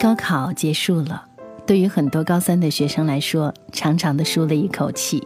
[0.00, 1.26] 高考结束了，
[1.66, 5.22] 对于很多高三的学生来说，长长的舒了一口气。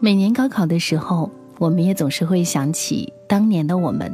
[0.00, 4.10] 每年高考的时候，我们也总是会想起当年的我们，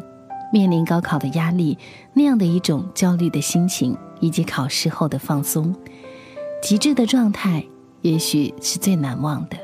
[0.52, 1.78] 面临高考的压力，
[2.12, 5.72] 那样的一种焦虑的心情，以及考试后的放松，
[6.60, 7.64] 极致的状态，
[8.00, 9.56] 也许是最难忘的。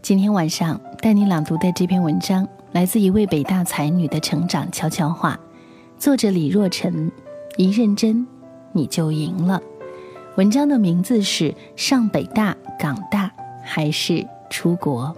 [0.00, 5.36] 今天晚上带你朗读的这篇文章，来自一位北大才女的成长悄悄话，
[5.98, 7.10] 作者李若晨。
[7.56, 8.26] 一认真，
[8.72, 9.60] 你就赢了。
[10.36, 13.30] 文章的名字是《上北大、港大
[13.62, 15.14] 还是出国》。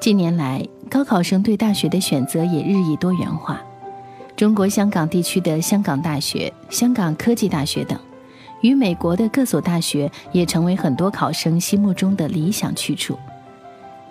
[0.00, 3.60] 近年来，高考生对大学的选择也日益多元化。
[4.34, 7.98] 中国香港地区的香港大学、香港科技大学等。
[8.62, 13.18] 与美国的各所大学也成为很多考生心目中的理想去处。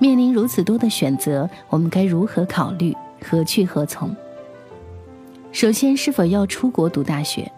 [0.01, 2.95] 面临如此多的选择，我们该如何考虑？
[3.21, 4.15] 何去何从？
[5.51, 7.51] 首先，是否要出国读大学？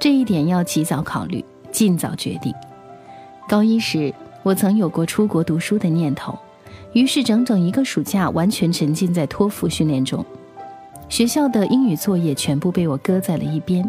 [0.00, 2.52] 这一点要及早考虑，尽早决定。
[3.46, 6.38] 高一时，我曾有过出国读书的念头，
[6.94, 10.24] 于是整整一个暑假完全沉浸在托福训练中，
[11.10, 13.88] 学校的英语作业全部被我搁在了一边。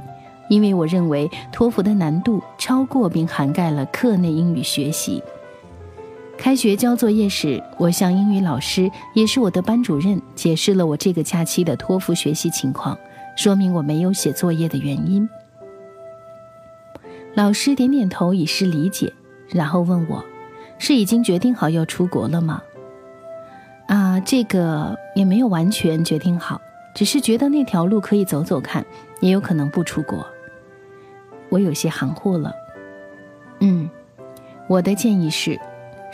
[0.50, 5.24] 因为我认为托福的难度超过并涵盖了课内英语学习。
[6.44, 12.98] 开学交作业时，我向英语老师，也是我的班主任，解释了我这个假期的托福学习情况，
[13.38, 15.30] 说明我没有写作业的原因。
[17.34, 19.14] 老师点点头以示理解，
[19.48, 20.22] 然后问我
[20.78, 22.62] ：“是已经决定好要出国了吗？”
[23.88, 26.60] 啊，这个也没有完全决定好，
[26.94, 28.86] 只是觉得那条路可以走走看，
[29.22, 30.28] 也有可能不出国。
[31.48, 32.54] 我有些含糊了。
[33.62, 33.90] 嗯，
[34.68, 35.58] 我的建议是，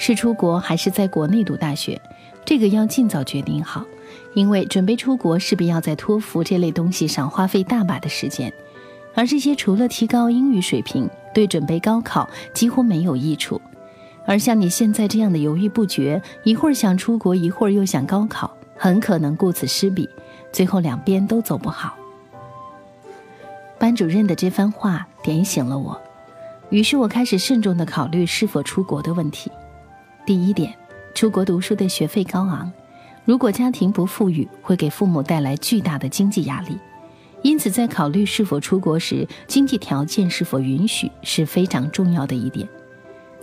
[0.02, 2.02] 是出国还是在国内读大学，
[2.46, 3.86] 这个要尽早决定好，
[4.34, 8.52] 因为准备出国势必要在托福这类东西上花费大把的时间，
[9.14, 13.62] 而这些除了提高英语水平，对准备高考几乎没有益处。
[14.26, 20.10] 而像你现在这样的犹豫不决，一会儿想出国，一会儿又想高考，很可能顾此失彼，
[20.54, 21.94] 最后两边都走不好。
[23.78, 26.00] 班主任的这番话点醒了我，
[26.70, 29.52] 于是我开始慎重地考虑是否出国的问题。
[30.30, 30.72] 第一点，
[31.16, 32.72] 出国读书的学费高昂，
[33.26, 36.78] 如果家庭不富裕，会给父母带来巨大的经济压力。
[37.42, 42.70] 因此，在考虑是否出国时，经济条件是否允许是非常重要的一点。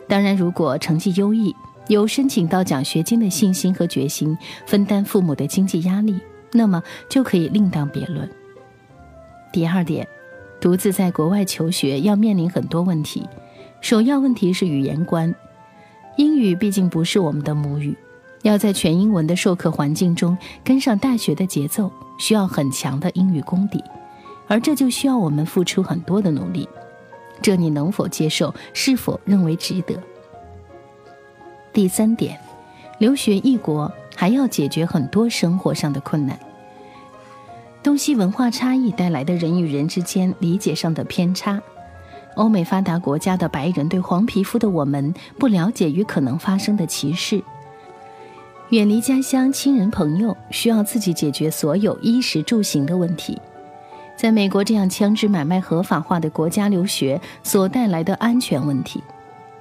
[0.07, 1.53] 当然，如果成绩优异，
[1.89, 6.17] 有申请到奖学金的信心和决心，分担父母的经济压力，
[6.53, 8.31] 那么就可以另当别论。
[9.53, 10.07] 第二点。
[10.61, 13.29] 独自在国外求学要面临很多问题，
[13.81, 15.35] 首要问题是语言关。
[16.17, 17.97] 英语毕竟不是我们的母语，
[18.43, 23.83] 要在全英文的授课环境中跟上大学的节奏，需要很强的英语功底，
[24.47, 26.69] 而这就需要我们付出很多的努力。
[27.43, 28.55] 这你能否接受？
[28.73, 29.95] 是否认为值得？
[31.73, 32.41] 第三点，
[32.99, 36.39] 留学异国还要解决很多生活上的困难。
[37.83, 41.63] 东西文化差异带来的人与人之间理解上的偏差，
[42.37, 47.43] 欧美发达国家的白人对黄皮肤的我们不了解与可能发生的歧视，
[48.71, 53.41] 远离家乡亲人朋友，需要自己解决所有衣食住行的问题，
[54.17, 59.03] 在美国这样枪支买卖合法化的国家留学所带来的安全问题，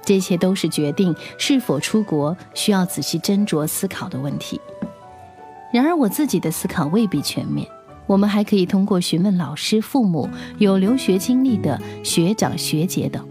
[0.02, 4.60] 这些都是决定是否出国需要仔细斟酌思考的问题。
[5.72, 7.66] 然而，我自己的思考未必全面。
[8.06, 10.28] 我们还可以通过询问老师、父母、
[10.58, 13.26] 有留学经历的学长学姐等，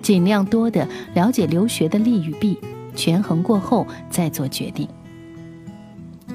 [0.00, 2.58] 尽量多的了解留学的利与弊，
[2.94, 4.88] 权衡过后再做决定。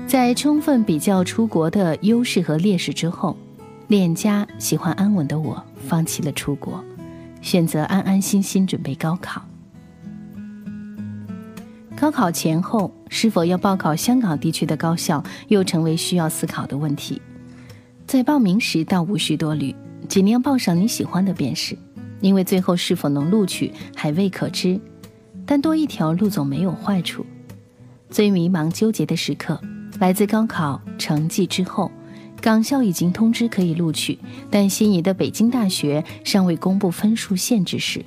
[0.08, 3.36] 在充分比较出国的优势和劣势之后，
[3.88, 6.84] 恋家喜欢安稳的我放弃了出国，
[7.42, 9.42] 选择安安心心准备高考。
[11.96, 17.22] 高考前后是否要报考香港地区的高校，又成为需要思考的问题。
[18.08, 19.76] 在报名时倒无需多虑，
[20.08, 21.76] 尽量报上你喜欢的便是，
[22.22, 24.80] 因为最后是否能录取还未可知。
[25.46, 27.26] 但多一条路总没有坏处。
[28.10, 29.60] 最迷茫纠结的时刻，
[30.00, 31.92] 来自高考成绩之后，
[32.40, 34.18] 港校已经通知可以录取，
[34.52, 38.06] 但心仪的北京大学尚未公布分数限制时，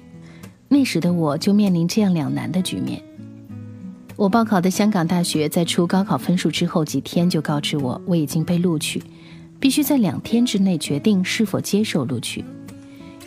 [0.68, 3.02] 那时的我就面临这样两难的局面。
[4.14, 9.02] 我报考的香港大学在出高考分数之后几天就告知我，我已经被录取。
[9.60, 12.44] 必须在两天之内决定是否接受录取，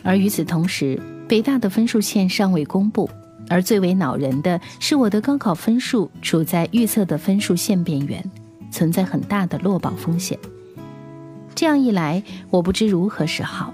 [0.02, 3.08] 而与此同时，北大的分数线尚未公布，
[3.48, 8.24] 而最为恼人的是，我的高考分数处在预测的分数线边缘，
[8.70, 10.38] 存在很大的落榜风险。
[11.54, 13.72] 这样一来，我不知如何是好。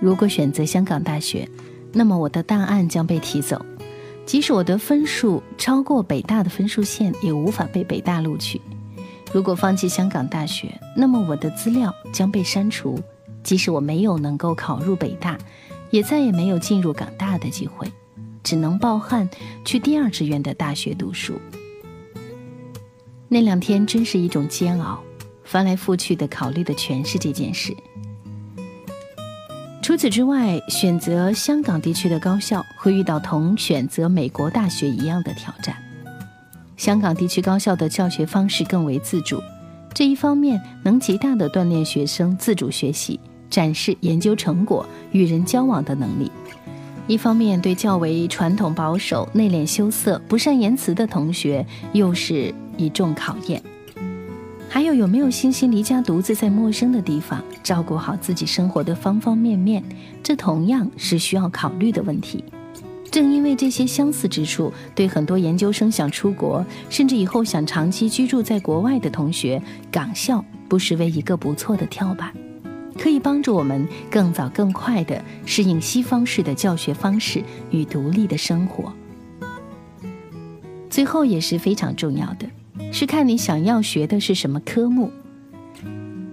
[0.00, 1.48] 如果选择香港大学，
[1.92, 3.64] 那么我的档案将被提走，
[4.26, 8.60] 即使我的分数超过北大的分数线，也无法被北大录取。
[9.32, 12.98] 如果放弃香港大学，那么我的资料将被删除，
[13.44, 15.38] 即使我没有能够考入北大，
[15.90, 17.90] 也再也没有进入港大的机会，
[18.42, 19.28] 只能抱憾
[19.64, 21.40] 去第二志愿的大学读书。
[23.28, 25.00] 那两天真是一种煎熬，
[25.44, 27.72] 翻来覆去的考虑的全是这件事。
[29.80, 35.76] 除此之外，选择香港地区的高校会遇到同选择美国大学一样的挑战。
[36.80, 39.38] 香港地区高校的教学方式更为自主，
[39.92, 46.30] 这一方面能极大地锻炼学生自主学习、展示研究成果、与人交往的能力；
[47.06, 53.62] 一方面对较为传统保守、内敛羞涩、不善言辞的同学又是一重考验。
[54.66, 59.84] 还有有没有信心离家独自在陌生的地方照顾好自己生活的方方面面？
[60.22, 62.42] 这同样是需要考虑的问题。
[63.10, 69.60] 正因为这些相似之处，对很多研究生想出国，甚至以后想长期居住在国外的同学，
[69.90, 72.32] 港校不失为一个不错的跳板，
[72.96, 78.92] 可以帮助我们更早更快地适应西方式的教学方式与独立的生活。
[80.88, 82.46] 最后也是非常重要的。
[82.92, 85.12] 是看你想要学的是什么科目。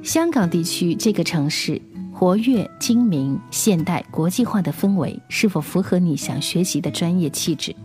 [0.02, 1.80] 香港地区这个城市
[2.20, 7.76] 活跃、精明、现代、国际化的氛围，是否符合你想学习的专业气质？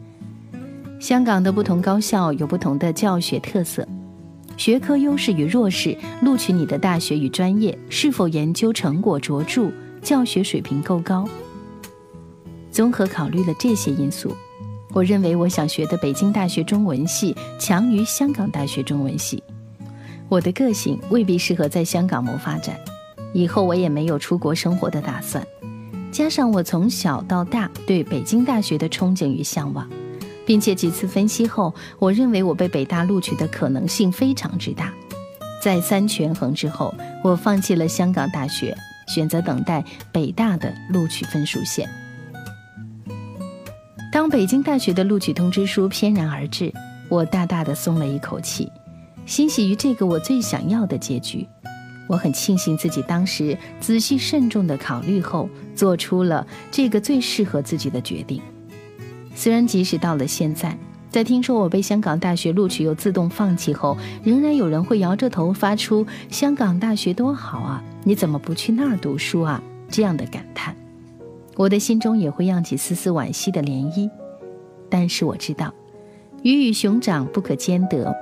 [0.98, 3.86] 香港的不同高校有不同的教学特色，
[4.56, 9.70] 学科优势与弱势，录取你的大学与专业，是否研究成果卓著，
[10.00, 11.28] 教学水平够高？
[12.70, 14.34] 综合考虑了这些因素。
[14.94, 19.42] 我认为我想学的北京大学中文系强于香港大学中文系，
[20.30, 22.74] 我的个性未必适合在香港谋发展，
[23.32, 25.46] 以后我也没有出国生活的打算。
[26.10, 29.88] 加上我从小到大对北京大学的憧憬与向往，
[30.44, 34.92] 并且几次分析后，我认为我被北大录取的可能性非常之大。
[35.62, 36.94] 再三权衡之后，
[37.24, 38.76] 我放弃了香港大学，
[39.06, 39.82] 选择等待
[40.12, 41.88] 北大的录取分数线。
[44.12, 46.70] 当北京大学的录取通知书翩然而至，
[47.08, 48.70] 我大大的松了一口气，
[49.24, 51.48] 欣喜于这个我最想要的结局。
[52.08, 58.40] 我很庆幸自己当时仔细慎重的考虑后，做出了这个最适合自己的决定。
[59.34, 60.76] 虽然即使到了现在，
[61.10, 70.76] 在听说我被香港大学录取又自动放弃后，仍然有人会摇着头发出“香港大学多好啊，你怎么不去那儿读书啊”这样的感叹。
[71.56, 74.10] 我的心中也会漾起丝丝惋惜的涟漪，
[74.90, 75.72] 但是我知道，
[76.42, 78.14] 鱼与熊掌不可兼得。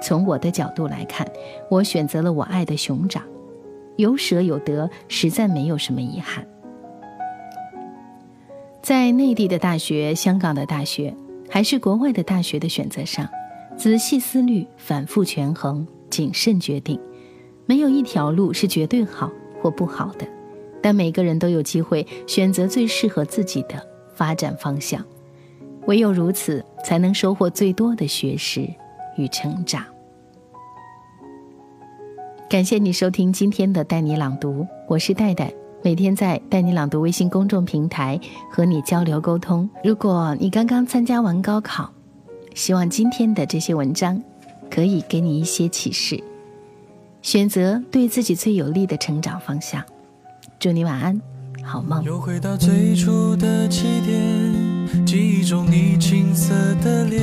[0.00, 1.26] 从我的角度来看，
[1.70, 3.22] 我选择了我爱的熊掌，
[3.96, 6.46] 有舍有得，实在没有什么遗憾。
[8.82, 11.14] 在内地的大学、香港的大学，
[11.50, 13.28] 还是国外的大学的选择上，
[13.76, 16.98] 仔细思虑、反复权衡、谨慎决定，
[17.66, 19.30] 没有一条路是绝对好
[19.60, 20.26] 或不好的。
[20.80, 23.74] 但每个人都有机会选择最适合自己的
[24.14, 25.04] 发展方向，
[25.86, 28.66] 唯有如此，才能收获最多的学识
[29.18, 29.84] 与成长。
[32.48, 35.52] 感谢你收听今天的带你朗读，我是戴戴，
[35.84, 38.18] 每天在带你朗读微信公众平台
[38.50, 39.68] 和你交流沟通。
[39.84, 41.90] 如果你刚刚参加完高考，
[42.54, 44.22] 希望今天的这些文章
[44.70, 46.18] 可以给你一些启示，
[47.20, 49.84] 选择对自己最有利的成长方向。
[50.58, 51.20] 祝你晚安，
[51.62, 52.02] 好梦。
[52.02, 57.22] 又回到最初的起点，记忆中你青涩的脸，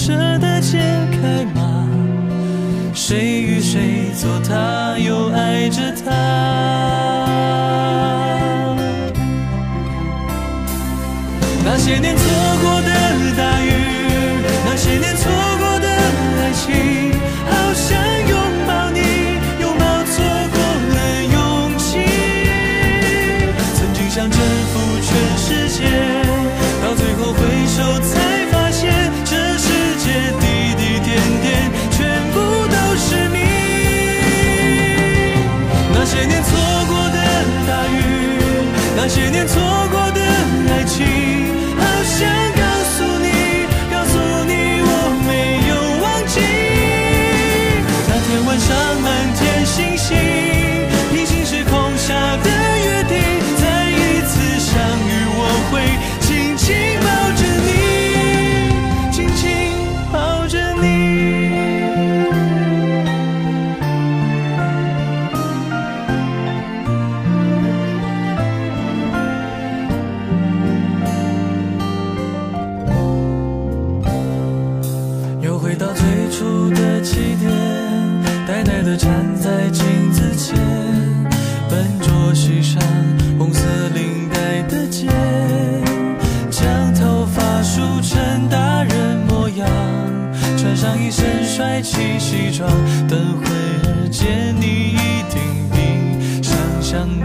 [0.00, 0.78] 舍得解
[1.10, 1.88] 开吗？
[2.94, 6.12] 谁与谁做他，又爱着他？
[11.64, 12.22] 那些年错
[12.62, 12.77] 过。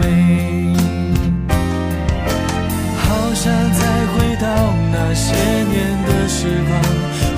[0.00, 0.74] 美。
[2.96, 4.46] 好想再回到
[4.92, 5.74] 那些年
[6.06, 6.72] 的时光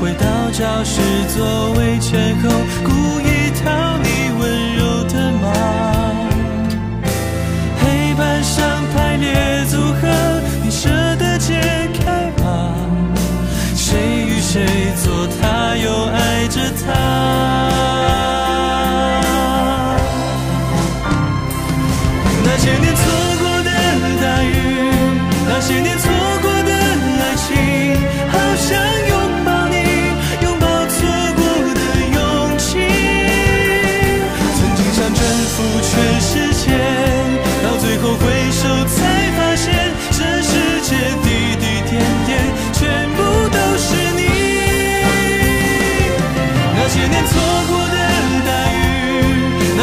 [0.01, 1.01] 回到教室
[1.35, 2.37] 座位前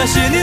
[0.03, 0.42] 那些年